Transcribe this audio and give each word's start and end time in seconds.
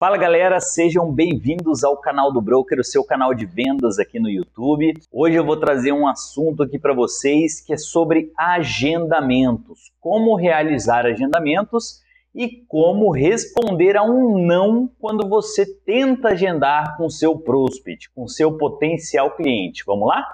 Fala 0.00 0.16
galera, 0.16 0.58
sejam 0.60 1.12
bem-vindos 1.12 1.84
ao 1.84 1.94
canal 1.94 2.32
do 2.32 2.40
Broker, 2.40 2.80
o 2.80 2.82
seu 2.82 3.04
canal 3.04 3.34
de 3.34 3.44
vendas 3.44 3.98
aqui 3.98 4.18
no 4.18 4.30
YouTube. 4.30 4.94
Hoje 5.12 5.36
eu 5.36 5.44
vou 5.44 5.58
trazer 5.58 5.92
um 5.92 6.08
assunto 6.08 6.62
aqui 6.62 6.78
para 6.78 6.94
vocês 6.94 7.60
que 7.60 7.74
é 7.74 7.76
sobre 7.76 8.32
agendamentos, 8.34 9.92
como 10.00 10.36
realizar 10.36 11.04
agendamentos 11.04 12.00
e 12.34 12.64
como 12.66 13.10
responder 13.10 13.94
a 13.94 14.02
um 14.02 14.38
não 14.38 14.90
quando 14.98 15.28
você 15.28 15.66
tenta 15.84 16.28
agendar 16.28 16.96
com 16.96 17.10
seu 17.10 17.38
prospect, 17.38 18.10
com 18.14 18.26
seu 18.26 18.56
potencial 18.56 19.36
cliente. 19.36 19.84
Vamos 19.86 20.08
lá? 20.08 20.24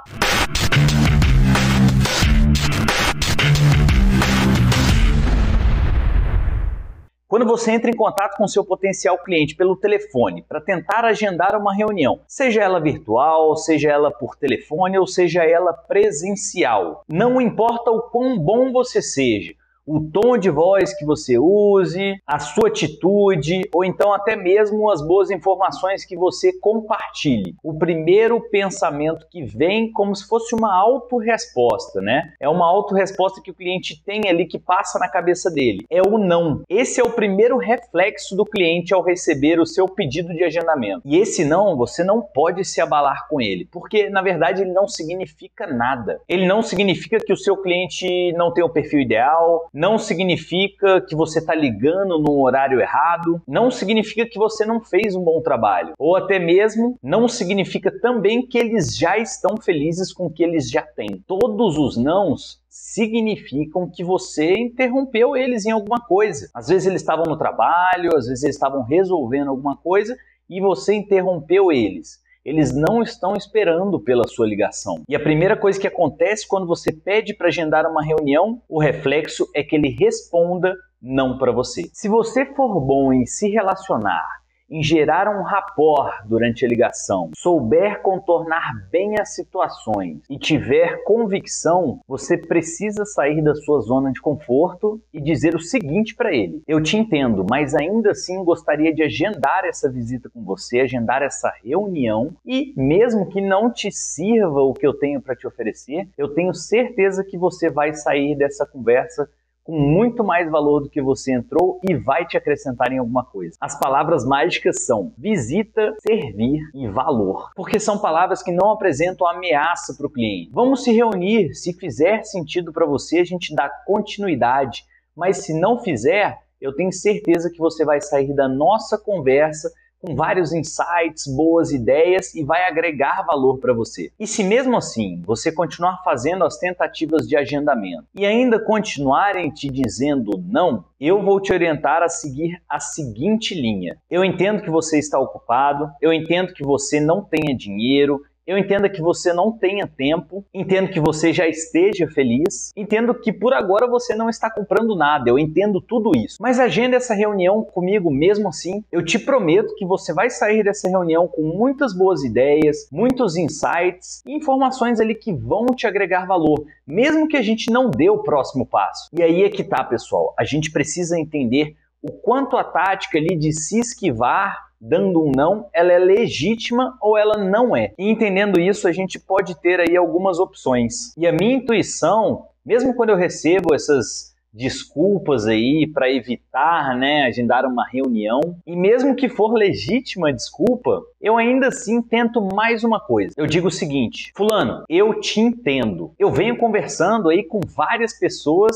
Quando 7.29 7.45
você 7.45 7.73
entra 7.73 7.91
em 7.91 7.97
contato 7.97 8.37
com 8.37 8.47
seu 8.47 8.65
potencial 8.65 9.19
cliente 9.19 9.57
pelo 9.57 9.75
telefone 9.75 10.45
para 10.49 10.61
tentar 10.61 11.05
agendar 11.05 11.61
uma 11.61 11.75
reunião, 11.75 12.21
seja 12.29 12.63
ela 12.63 12.81
virtual, 12.81 13.57
seja 13.57 13.91
ela 13.91 14.13
por 14.13 14.37
telefone 14.37 14.97
ou 14.97 15.09
seja 15.09 15.43
ela 15.43 15.73
presencial, 15.73 17.03
não 17.09 17.41
importa 17.41 17.91
o 17.91 18.03
quão 18.03 18.39
bom 18.39 18.71
você 18.71 19.03
seja, 19.03 19.55
o 19.87 20.01
tom 20.01 20.37
de 20.37 20.51
voz 20.51 20.93
que 20.97 21.05
você 21.05 21.39
use, 21.39 22.21
a 22.27 22.39
sua 22.39 22.69
atitude 22.69 23.63
ou 23.73 23.85
então 23.85 24.13
até 24.13 24.35
mesmo 24.35 24.91
as 24.91 25.01
boas 25.07 25.31
informações 25.31 26.05
que 26.05 26.17
você 26.17 26.53
compartilhe. 26.59 27.55
O 27.63 27.79
primeiro 27.79 28.41
pensamento 28.51 29.27
que 29.31 29.45
vem 29.45 29.93
como 29.93 30.15
se 30.15 30.27
fosse 30.27 30.55
uma 30.55 30.75
autorresposta, 30.75 32.01
né? 32.01 32.33
É 32.41 32.49
uma 32.49 32.67
autorresposta 32.67 33.41
que 33.41 33.51
o 33.51 33.55
cliente 33.55 34.03
tem 34.05 34.23
ali 34.29 34.47
que 34.47 34.59
passa 34.59 34.99
na 34.99 35.09
cabeça 35.09 35.51
dele. 35.51 35.87
É 35.89 36.03
o 36.03 36.19
não. 36.19 36.63
Esse 36.69 37.01
é 37.01 37.05
o 37.05 37.11
primeiro 37.11 37.57
reflexo 37.57 38.35
do 38.37 38.45
cliente 38.45 38.93
ao 38.93 39.03
receber 39.03 39.61
o 39.61 39.67
seu 39.67 39.89
pedido 39.89 40.35
de 40.35 40.43
agendamento. 40.43 41.03
E 41.05 41.17
esse 41.17 41.45
não, 41.45 41.77
você 41.77 42.03
não 42.03 42.21
pode 42.21 42.65
se 42.65 42.81
abalar 42.81 43.29
com 43.29 43.41
ele, 43.41 43.69
porque 43.71 44.11
na 44.11 44.23
verdade 44.23 44.63
ele 44.63 44.73
não 44.73 44.89
significa 44.89 45.67
nada. 45.67 46.21
Ele 46.29 46.47
não 46.47 46.63
significa 46.63 47.19
que 47.19 47.33
o 47.33 47.37
seu 47.37 47.57
cliente 47.57 48.33
não 48.33 48.53
tem 48.53 48.65
o 48.65 48.69
perfil 48.69 49.01
ideal, 49.01 49.69
não 49.77 49.99
significa 49.99 51.03
que 51.03 51.15
você 51.15 51.39
está 51.39 51.55
ligando 51.55 52.19
no 52.19 52.41
horário 52.43 52.81
errado, 52.81 53.43
não 53.47 53.71
significa 53.71 54.25
que 54.25 54.39
você 54.39 54.65
não 54.65 54.81
fez 54.81 55.15
um 55.15 55.23
bom 55.23 55.43
trabalho, 55.43 55.93
ou 55.99 56.17
até 56.17 56.39
mesmo 56.39 56.99
não 57.03 57.29
significa 57.29 57.93
também 58.01 58.47
que 58.47 58.57
eles 58.57 58.97
já 58.97 59.19
estão 59.19 59.59
felizes 59.59 60.15
com 60.15 60.27
o 60.27 60.33
que 60.33 60.43
eles 60.43 60.71
já 60.71 60.81
têm. 60.81 61.23
Todos 61.27 61.77
os 61.77 61.99
nãos 61.99 62.59
significam 62.71 63.87
que 63.87 64.03
você 64.03 64.55
interrompeu 64.55 65.37
eles 65.37 65.67
em 65.67 65.73
alguma 65.73 66.01
coisa. 66.01 66.49
Às 66.55 66.69
vezes 66.69 66.87
eles 66.87 67.03
estavam 67.03 67.27
no 67.27 67.37
trabalho, 67.37 68.17
às 68.17 68.29
vezes 68.29 68.45
eles 68.45 68.57
estavam 68.57 68.83
resolvendo 68.83 69.49
alguma 69.49 69.77
coisa 69.77 70.17
e 70.49 70.59
você 70.59 70.95
interrompeu 70.95 71.71
eles 71.71 72.25
eles 72.47 72.73
não 72.73 73.03
estão 73.03 73.35
esperando 73.35 73.99
pela 73.99 74.23
sua 74.29 74.47
ligação. 74.47 75.03
E 75.09 75.17
a 75.17 75.21
primeira 75.21 75.57
coisa 75.57 75.81
que 75.81 75.87
acontece 75.89 76.47
quando 76.47 76.65
você 76.65 76.93
pede 76.93 77.35
para 77.35 77.49
agendar 77.49 77.91
uma 77.91 78.05
reunião, 78.05 78.63
o 78.69 78.81
reflexo 78.81 79.49
é 79.53 79.65
que 79.65 79.75
ele 79.75 79.89
responda 79.89 80.73
não 81.03 81.39
para 81.39 81.51
você. 81.51 81.91
Se 81.93 82.09
você 82.09 82.47
for 82.55 82.81
bom 82.81 83.13
em 83.13 83.27
se 83.27 83.49
relacionar 83.49 84.25
em 84.71 84.83
gerar 84.83 85.29
um 85.29 85.43
rapport 85.43 86.27
durante 86.27 86.65
a 86.65 86.69
ligação, 86.69 87.31
souber 87.37 88.01
contornar 88.03 88.89
bem 88.91 89.19
as 89.19 89.35
situações 89.35 90.21
e 90.29 90.39
tiver 90.39 91.03
convicção, 91.05 92.01
você 92.07 92.37
precisa 92.37 93.05
sair 93.05 93.43
da 93.43 93.55
sua 93.55 93.81
zona 93.81 94.13
de 94.13 94.21
conforto 94.21 95.01
e 95.13 95.21
dizer 95.21 95.55
o 95.55 95.61
seguinte 95.61 96.15
para 96.15 96.35
ele: 96.35 96.63
Eu 96.67 96.83
te 96.83 96.97
entendo, 96.97 97.47
mas 97.49 97.75
ainda 97.75 98.11
assim 98.11 98.43
gostaria 98.45 98.95
de 98.95 99.03
agendar 99.03 99.65
essa 99.65 99.91
visita 99.91 100.29
com 100.29 100.43
você, 100.43 100.81
agendar 100.81 101.23
essa 101.23 101.53
reunião 101.65 102.35
e, 102.45 102.73
mesmo 102.77 103.29
que 103.29 103.41
não 103.41 103.71
te 103.71 103.91
sirva 103.91 104.61
o 104.63 104.75
que 104.75 104.87
eu 104.87 104.95
tenho 104.95 105.21
para 105.21 105.37
te 105.37 105.47
oferecer, 105.47 106.09
eu 106.19 106.29
tenho 106.35 106.55
certeza 106.55 107.25
que 107.25 107.39
você 107.39 107.71
vai 107.71 107.95
sair 107.95 108.37
dessa 108.37 108.67
conversa 108.67 109.29
com 109.67 109.77
muito 109.77 110.23
mais 110.23 110.49
valor 110.49 110.81
do 110.81 110.89
que 110.89 111.03
você 111.03 111.35
entrou 111.35 111.81
e 111.83 111.93
vai 111.93 112.25
te 112.25 112.37
acrescentar 112.37 112.93
em 112.93 112.99
alguma 112.99 113.25
coisa. 113.25 113.57
As 113.61 113.77
palavras 113.79 114.25
mágicas 114.25 114.85
são 114.87 115.13
visita, 115.19 115.93
servir 115.99 116.61
e 116.73 116.87
valor, 116.87 117.51
porque 117.57 117.81
são 117.81 117.99
palavras 117.99 118.45
que 118.45 118.53
não 118.53 118.71
apresentam 118.71 119.27
ameaça 119.27 119.93
para 119.97 120.07
o 120.07 120.11
cliente. 120.11 120.53
Vamos 120.53 120.85
se 120.85 120.93
reunir, 120.93 121.53
se 121.53 121.73
fizer 121.73 122.23
sentido 122.23 122.73
para 122.73 122.87
você, 122.87 123.19
a 123.19 123.25
gente 123.25 123.53
dá 123.55 123.69
continuidade, 123.85 124.85
mas 125.17 125.39
se 125.39 125.53
não 125.53 125.81
fizer, 125.81 126.39
eu 126.61 126.73
tenho 126.73 126.93
certeza 126.93 127.51
que 127.51 127.59
você 127.59 127.85
vai 127.85 128.01
sair 128.01 128.33
da 128.35 128.49
nossa 128.49 128.97
conversa 128.97 129.69
com 130.01 130.15
vários 130.15 130.53
insights, 130.53 131.27
boas 131.27 131.73
ideias 131.73 132.35
e 132.35 132.45
vai 132.45 132.65
agregar 132.65 133.25
valor 133.27 133.59
para 133.59 133.73
você. 133.73 134.11
E 134.19 134.27
se 134.27 134.45
mesmo 134.45 134.77
assim 134.77 135.23
você 135.25 135.51
continuar 135.51 136.03
fazendo 136.05 136.45
as 136.45 136.59
tentativas 136.59 137.27
de 137.27 137.37
agendamento 137.37 138.05
e 138.15 138.25
ainda 138.25 138.59
continuarem 138.59 139.51
te 139.51 139.69
dizendo 139.69 140.43
não, 140.47 140.85
eu 141.01 141.23
vou 141.23 141.41
te 141.41 141.53
orientar 141.53 142.03
a 142.03 142.09
seguir 142.09 142.61
a 142.69 142.79
seguinte 142.79 143.55
linha. 143.55 143.97
Eu 144.11 144.25
entendo 144.25 144.63
que 144.63 144.71
você 144.71 144.99
está 144.99 145.19
ocupado, 145.19 145.91
eu 146.01 146.13
entendo 146.13 146.53
que 146.53 146.65
você 146.65 147.01
não 147.01 147.23
tenha 147.23 147.57
dinheiro, 147.57 148.23
eu 148.47 148.57
entendo 148.57 148.89
que 148.89 149.03
você 149.03 149.33
não 149.33 149.51
tenha 149.51 149.87
tempo, 149.87 150.45
entendo 150.55 150.89
que 150.89 151.01
você 151.01 151.33
já 151.33 151.49
esteja 151.49 152.07
feliz, 152.07 152.73
entendo 152.77 153.13
que 153.15 153.33
por 153.33 153.53
agora 153.53 153.89
você 153.89 154.15
não 154.15 154.31
está 154.31 154.49
comprando 154.49 154.95
nada, 154.95 155.29
eu 155.29 155.39
entendo 155.39 155.81
tudo 155.81 156.13
isso. 156.17 156.37
Mas 156.41 156.61
agenda 156.61 156.97
essa 156.97 157.15
reunião 157.15 157.65
comigo 157.65 158.11
mesmo 158.11 158.49
assim. 158.49 158.85
Eu 158.93 159.05
te 159.05 159.19
prometo 159.19 159.75
que 159.77 159.85
você 159.85 160.13
vai 160.13 160.31
sair 160.31 160.63
dessa 160.63 160.89
reunião 160.89 161.27
com 161.27 161.43
muitas 161.43 161.93
boas 161.93 162.23
ideias, 162.23 162.89
muitos 162.93 163.37
insights 163.37 164.23
e 164.25 164.33
informações 164.33 165.01
ali 165.01 165.15
que 165.15 165.33
vão 165.33 165.67
te 165.67 165.87
agregar 165.87 166.27
valor, 166.27 166.65
mesmo 166.87 167.27
que 167.27 167.37
a 167.37 167.43
gente 167.43 167.71
não 167.71 167.91
dê 167.91 168.09
o 168.09 168.23
próximo 168.23 168.65
passo. 168.65 169.09
E 169.13 169.23
aí 169.23 169.43
é 169.43 169.51
que 169.51 169.65
tá, 169.65 169.83
pessoal. 169.83 170.35
A 170.39 170.45
gente 170.45 170.71
precisa 170.71 171.19
entender 171.19 171.77
o 172.01 172.13
quanto 172.13 172.57
a 172.57 172.63
tática 172.63 173.19
ali 173.19 173.37
de 173.37 173.53
se 173.53 173.81
esquivar 173.81 174.66
dando 174.81 175.25
um 175.25 175.33
não, 175.35 175.69
ela 175.73 175.93
é 175.93 175.99
legítima 175.99 176.97
ou 177.01 177.17
ela 177.17 177.37
não 177.37 177.77
é. 177.77 177.93
E 177.99 178.11
entendendo 178.11 178.61
isso, 178.61 178.87
a 178.87 178.93
gente 178.93 179.19
pode 179.19 179.61
ter 179.61 179.81
aí 179.81 179.97
algumas 179.97 180.39
opções. 180.39 181.13
E 181.17 181.27
a 181.27 181.33
minha 181.33 181.55
intuição, 181.55 182.47
mesmo 182.65 182.95
quando 182.95 183.11
eu 183.11 183.17
recebo 183.17 183.75
essas 183.75 184.35
desculpas 184.57 185.47
aí 185.47 185.87
para 185.93 186.11
evitar, 186.11 186.97
né, 186.97 187.25
agendar 187.25 187.67
uma 187.67 187.87
reunião, 187.87 188.41
e 188.67 188.75
mesmo 188.75 189.15
que 189.15 189.29
for 189.29 189.53
legítima 189.53 190.33
desculpa, 190.33 191.03
eu 191.21 191.37
ainda 191.37 191.69
assim 191.69 192.01
tento 192.01 192.41
mais 192.41 192.83
uma 192.83 192.99
coisa. 192.99 193.35
Eu 193.37 193.47
digo 193.47 193.69
o 193.69 193.71
seguinte: 193.71 194.33
"Fulano, 194.35 194.85
eu 194.89 195.21
te 195.21 195.41
entendo. 195.41 196.13
Eu 196.19 196.31
venho 196.31 196.57
conversando 196.57 197.29
aí 197.29 197.45
com 197.45 197.61
várias 197.61 198.19
pessoas 198.19 198.75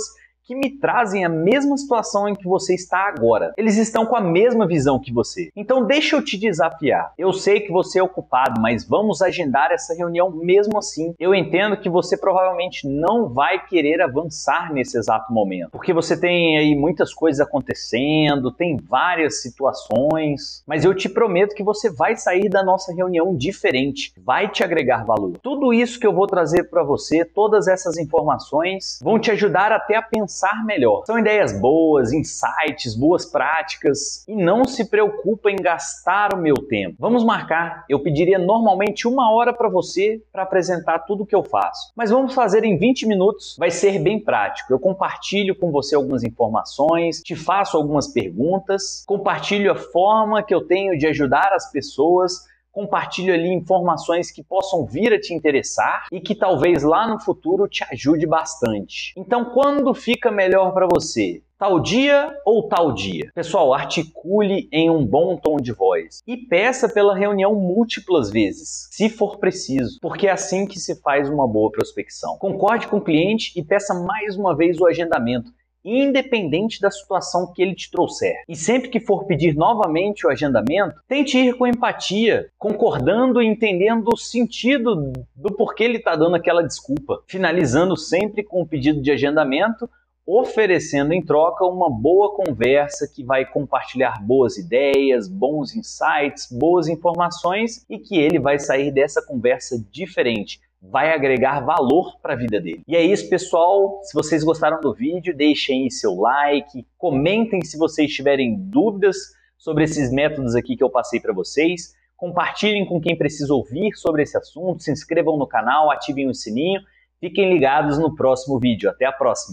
que 0.50 0.54
me 0.56 0.68
trazem 0.68 1.24
a 1.24 1.28
mesma 1.28 1.76
situação 1.76 2.28
em 2.28 2.34
que 2.34 2.48
você 2.48 2.74
está 2.74 3.06
agora. 3.06 3.54
Eles 3.56 3.76
estão 3.76 4.04
com 4.04 4.16
a 4.16 4.20
mesma 4.20 4.66
visão 4.66 4.98
que 4.98 5.12
você. 5.12 5.48
Então 5.54 5.86
deixa 5.86 6.16
eu 6.16 6.24
te 6.24 6.36
desafiar. 6.36 7.12
Eu 7.16 7.32
sei 7.32 7.60
que 7.60 7.70
você 7.70 8.00
é 8.00 8.02
ocupado, 8.02 8.60
mas 8.60 8.84
vamos 8.84 9.22
agendar 9.22 9.70
essa 9.70 9.94
reunião 9.94 10.28
mesmo 10.28 10.76
assim. 10.76 11.14
Eu 11.20 11.32
entendo 11.36 11.76
que 11.76 11.88
você 11.88 12.16
provavelmente 12.16 12.88
não 12.88 13.28
vai 13.28 13.64
querer 13.64 14.02
avançar 14.02 14.72
nesse 14.72 14.98
exato 14.98 15.32
momento, 15.32 15.70
porque 15.70 15.92
você 15.92 16.18
tem 16.18 16.58
aí 16.58 16.74
muitas 16.74 17.14
coisas 17.14 17.40
acontecendo, 17.40 18.50
tem 18.50 18.76
várias 18.76 19.42
situações, 19.42 20.64
mas 20.66 20.84
eu 20.84 20.92
te 20.92 21.08
prometo 21.08 21.54
que 21.54 21.62
você 21.62 21.88
vai 21.88 22.16
sair 22.16 22.48
da 22.48 22.64
nossa 22.64 22.92
reunião 22.92 23.36
diferente, 23.36 24.12
vai 24.18 24.48
te 24.48 24.64
agregar 24.64 25.04
valor. 25.04 25.38
Tudo 25.40 25.72
isso 25.72 26.00
que 26.00 26.06
eu 26.08 26.12
vou 26.12 26.26
trazer 26.26 26.64
para 26.64 26.82
você, 26.82 27.24
todas 27.24 27.68
essas 27.68 27.96
informações 27.96 28.98
vão 29.00 29.16
te 29.16 29.30
ajudar 29.30 29.70
até 29.70 29.94
a 29.94 30.02
pensar 30.02 30.39
pensar 30.40 30.64
melhor. 30.64 31.02
São 31.04 31.18
ideias 31.18 31.52
boas, 31.60 32.12
insights, 32.12 32.94
boas 32.94 33.26
práticas 33.26 34.24
e 34.26 34.34
não 34.34 34.64
se 34.64 34.88
preocupa 34.88 35.50
em 35.50 35.56
gastar 35.56 36.34
o 36.34 36.38
meu 36.38 36.54
tempo. 36.54 36.96
Vamos 36.98 37.22
marcar. 37.22 37.84
Eu 37.88 38.00
pediria 38.00 38.38
normalmente 38.38 39.06
uma 39.06 39.30
hora 39.30 39.52
para 39.52 39.68
você 39.68 40.22
para 40.32 40.42
apresentar 40.42 41.00
tudo 41.00 41.24
o 41.24 41.26
que 41.26 41.34
eu 41.34 41.44
faço, 41.44 41.92
mas 41.94 42.10
vamos 42.10 42.32
fazer 42.32 42.64
em 42.64 42.78
20 42.78 43.06
minutos. 43.06 43.56
Vai 43.58 43.70
ser 43.70 43.98
bem 43.98 44.18
prático. 44.18 44.72
Eu 44.72 44.78
compartilho 44.78 45.54
com 45.54 45.70
você 45.70 45.94
algumas 45.94 46.24
informações, 46.24 47.20
te 47.20 47.36
faço 47.36 47.76
algumas 47.76 48.08
perguntas, 48.08 49.04
compartilho 49.06 49.70
a 49.70 49.76
forma 49.76 50.42
que 50.42 50.54
eu 50.54 50.66
tenho 50.66 50.96
de 50.96 51.06
ajudar 51.06 51.52
as 51.52 51.70
pessoas 51.70 52.49
compartilho 52.72 53.32
ali 53.32 53.48
informações 53.48 54.30
que 54.30 54.42
possam 54.42 54.84
vir 54.86 55.12
a 55.12 55.20
te 55.20 55.34
interessar 55.34 56.06
e 56.12 56.20
que 56.20 56.34
talvez 56.34 56.82
lá 56.82 57.06
no 57.08 57.20
futuro 57.20 57.68
te 57.68 57.84
ajude 57.90 58.26
bastante. 58.26 59.12
Então, 59.16 59.46
quando 59.46 59.92
fica 59.94 60.30
melhor 60.30 60.72
para 60.72 60.86
você? 60.86 61.42
Tal 61.60 61.78
dia 61.78 62.34
ou 62.46 62.66
tal 62.68 62.90
dia? 62.90 63.30
Pessoal, 63.34 63.74
articule 63.74 64.66
em 64.72 64.88
um 64.88 65.04
bom 65.04 65.36
tom 65.36 65.56
de 65.56 65.72
voz 65.72 66.22
e 66.26 66.34
peça 66.34 66.88
pela 66.88 67.14
reunião 67.14 67.54
múltiplas 67.54 68.30
vezes, 68.30 68.88
se 68.90 69.10
for 69.10 69.36
preciso, 69.36 69.98
porque 70.00 70.26
é 70.26 70.30
assim 70.30 70.64
que 70.64 70.78
se 70.78 70.98
faz 71.02 71.28
uma 71.28 71.46
boa 71.46 71.70
prospecção. 71.70 72.38
Concorde 72.38 72.88
com 72.88 72.96
o 72.96 73.04
cliente 73.04 73.52
e 73.54 73.62
peça 73.62 73.92
mais 73.92 74.38
uma 74.38 74.56
vez 74.56 74.80
o 74.80 74.86
agendamento 74.86 75.52
independente 75.84 76.80
da 76.80 76.90
situação 76.90 77.52
que 77.52 77.62
ele 77.62 77.74
te 77.74 77.90
trouxer. 77.90 78.34
E 78.48 78.54
sempre 78.54 78.88
que 78.88 79.00
for 79.00 79.24
pedir 79.24 79.54
novamente 79.54 80.26
o 80.26 80.30
agendamento, 80.30 81.00
tente 81.08 81.38
ir 81.38 81.54
com 81.54 81.66
empatia, 81.66 82.48
concordando 82.58 83.42
e 83.42 83.46
entendendo 83.46 84.08
o 84.12 84.16
sentido 84.16 85.12
do 85.34 85.54
porquê 85.54 85.84
ele 85.84 85.98
está 85.98 86.14
dando 86.14 86.36
aquela 86.36 86.62
desculpa, 86.62 87.22
finalizando 87.26 87.96
sempre 87.96 88.42
com 88.42 88.62
o 88.62 88.66
pedido 88.66 89.00
de 89.00 89.10
agendamento 89.10 89.88
oferecendo 90.32 91.12
em 91.12 91.20
troca 91.20 91.64
uma 91.64 91.90
boa 91.90 92.32
conversa 92.34 93.10
que 93.12 93.24
vai 93.24 93.44
compartilhar 93.44 94.22
boas 94.22 94.56
ideias, 94.56 95.28
bons 95.28 95.74
insights, 95.74 96.46
boas 96.52 96.86
informações 96.86 97.84
e 97.90 97.98
que 97.98 98.16
ele 98.16 98.38
vai 98.38 98.58
sair 98.58 98.92
dessa 98.92 99.20
conversa 99.20 99.84
diferente, 99.90 100.60
vai 100.82 101.12
agregar 101.12 101.60
valor 101.60 102.18
para 102.22 102.32
a 102.32 102.36
vida 102.36 102.60
dele. 102.60 102.82
E 102.88 102.96
é 102.96 103.02
isso, 103.02 103.28
pessoal. 103.28 104.00
Se 104.02 104.14
vocês 104.14 104.42
gostaram 104.42 104.80
do 104.80 104.94
vídeo, 104.94 105.36
deixem 105.36 105.84
aí 105.84 105.90
seu 105.90 106.14
like, 106.14 106.86
comentem 106.96 107.60
se 107.62 107.76
vocês 107.76 108.12
tiverem 108.12 108.56
dúvidas 108.58 109.16
sobre 109.58 109.84
esses 109.84 110.10
métodos 110.10 110.54
aqui 110.54 110.76
que 110.76 110.82
eu 110.82 110.90
passei 110.90 111.20
para 111.20 111.34
vocês. 111.34 111.94
Compartilhem 112.16 112.86
com 112.86 113.00
quem 113.00 113.16
precisa 113.16 113.52
ouvir 113.52 113.94
sobre 113.94 114.22
esse 114.22 114.36
assunto, 114.36 114.82
se 114.82 114.90
inscrevam 114.90 115.36
no 115.36 115.46
canal, 115.46 115.90
ativem 115.90 116.28
o 116.28 116.34
sininho. 116.34 116.80
Fiquem 117.20 117.52
ligados 117.52 117.98
no 117.98 118.14
próximo 118.14 118.58
vídeo. 118.58 118.88
Até 118.88 119.04
a 119.04 119.12
próxima! 119.12 119.48